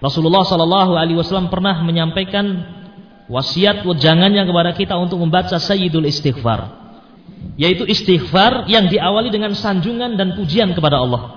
[0.00, 2.64] Rasulullah Shallallahu Alaihi Wasallam pernah menyampaikan
[3.28, 6.72] wasiat wejangannya kepada kita untuk membaca Sayyidul Istighfar,
[7.60, 11.36] yaitu istighfar yang diawali dengan sanjungan dan pujian kepada Allah.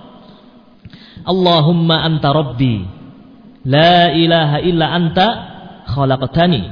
[1.28, 2.88] Allahumma anta rabbi,
[3.68, 5.27] la ilaha illa anta
[5.91, 6.64] khalaqtani,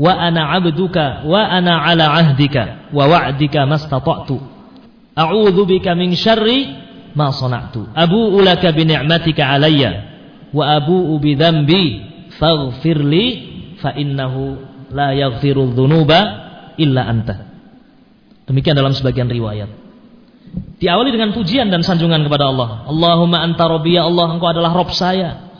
[0.00, 4.40] wa ana abduka wa ana ala ahdika wa wa'dika mastata'tu.
[5.14, 6.72] A'udzu bika min syarri
[7.12, 7.92] ma sana'tu.
[7.92, 10.13] Abu'u laka bi ni'matika alayya
[10.54, 11.84] wa abu'u bi dzambi
[12.38, 13.24] faghfirli
[13.82, 14.54] fa innahu
[14.94, 16.20] la yaghfirul dzunuba
[16.78, 17.34] illa anta.
[18.46, 19.82] Demikian dalam sebagian riwayat.
[20.78, 22.86] Diawali dengan pujian dan sanjungan kepada Allah.
[22.86, 25.50] Allahumma anta rabbi ya Allah, engkau adalah Rabb saya.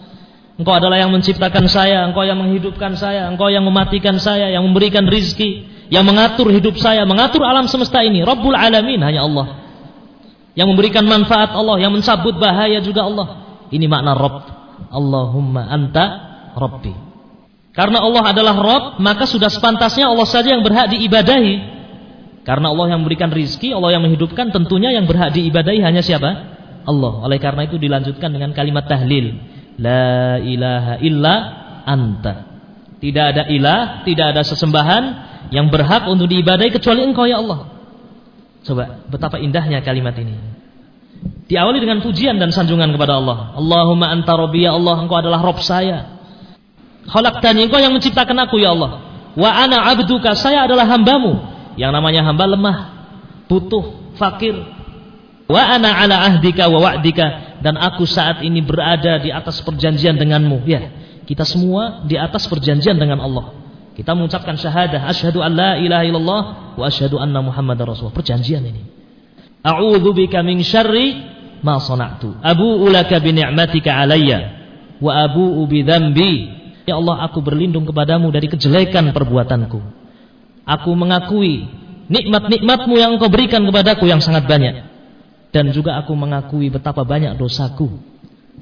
[0.55, 5.03] Engkau adalah yang menciptakan saya, engkau yang menghidupkan saya, engkau yang mematikan saya, yang memberikan
[5.11, 8.23] rizki, yang mengatur hidup saya, mengatur alam semesta ini.
[8.23, 9.67] Rabbul alamin hanya Allah.
[10.55, 13.27] Yang memberikan manfaat Allah, yang mencabut bahaya juga Allah.
[13.75, 14.54] Ini makna Rabb.
[14.91, 16.05] Allahumma anta
[16.57, 16.95] Rabbi.
[17.75, 21.75] Karena Allah adalah Rabb, maka sudah sepantasnya Allah saja yang berhak diibadahi.
[22.47, 26.55] Karena Allah yang memberikan rizki, Allah yang menghidupkan, tentunya yang berhak diibadahi hanya siapa?
[26.87, 27.13] Allah.
[27.27, 29.43] Oleh karena itu dilanjutkan dengan kalimat tahlil.
[29.83, 31.35] La ilaha illa
[31.83, 32.35] anta.
[33.03, 35.05] Tidak ada ilah, tidak ada sesembahan
[35.51, 37.75] yang berhak untuk diibadahi kecuali engkau ya Allah.
[38.63, 40.54] Coba, betapa indahnya kalimat ini.
[41.45, 43.53] Diawali dengan pujian dan sanjungan kepada Allah.
[43.61, 46.17] Allahumma anta rabbi ya Allah, engkau adalah Rob saya.
[47.05, 49.05] Khalaqtani, engkau yang menciptakan aku ya Allah.
[49.37, 51.37] Wa ana abduka, saya adalah hambamu.
[51.77, 52.77] Yang namanya hamba lemah,
[53.45, 54.57] butuh, fakir.
[55.45, 57.61] Wa ana ala ahdika wa wa'dika.
[57.61, 60.65] Dan aku saat ini berada di atas perjanjian denganmu.
[60.65, 60.89] Ya,
[61.29, 63.53] kita semua di atas perjanjian dengan Allah.
[63.93, 66.43] Kita mengucapkan syahadah, asyhadu an la ilaha illallah
[66.81, 68.17] wa asyhadu anna muhammadar rasulullah.
[68.17, 68.83] Perjanjian ini.
[69.65, 71.34] A'udzu bika min syarri
[71.65, 72.37] ma sana'tu.
[72.45, 74.53] Abu'u laka bi ni'matika alayya
[75.01, 76.33] wa abu'u bi dzambi.
[76.85, 79.81] Ya Allah, aku berlindung kepadamu dari kejelekan perbuatanku.
[80.69, 81.65] Aku mengakui
[82.13, 84.85] nikmat-nikmatmu yang engkau berikan kepadaku yang sangat banyak.
[85.49, 87.89] Dan juga aku mengakui betapa banyak dosaku.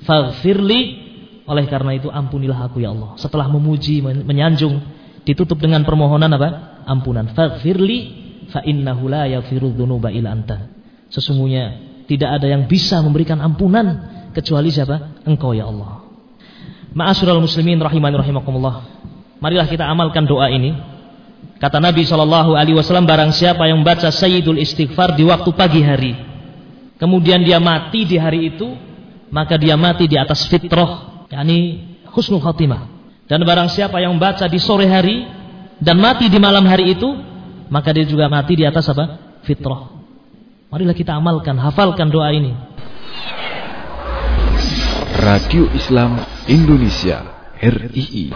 [0.07, 0.81] Faghfirli
[1.43, 3.19] oleh karena itu ampunilah aku ya Allah.
[3.19, 4.79] Setelah memuji, menyanjung,
[5.27, 6.49] ditutup dengan permohonan apa?
[6.87, 7.35] Ampunan.
[7.35, 7.99] Faghfirli
[8.55, 10.71] fa innahu la yaghfiru dzunuba illa anta.
[11.11, 15.23] Sesungguhnya tidak ada yang bisa memberikan ampunan kecuali siapa?
[15.29, 16.03] Engkau ya Allah.
[16.93, 18.85] Ma'asyiral muslimin rahimani rahimakumullah.
[19.41, 20.77] Marilah kita amalkan doa ini.
[21.59, 26.19] Kata Nabi Shallallahu alaihi wasallam barang siapa yang membaca Sayyidul Istighfar di waktu pagi hari,
[26.99, 28.67] kemudian dia mati di hari itu,
[29.31, 32.91] maka dia mati di atas fitrah, yakni husnul khatimah.
[33.31, 35.23] Dan barang siapa yang membaca di sore hari
[35.79, 37.09] dan mati di malam hari itu,
[37.71, 39.39] maka dia juga mati di atas apa?
[39.47, 39.92] Fitrah.
[40.73, 42.57] Marilah kita amalkan, hafalkan doa ini.
[45.21, 46.17] Radio Islam
[46.49, 47.29] Indonesia
[47.61, 48.33] RII